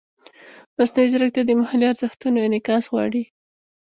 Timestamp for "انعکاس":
2.47-2.83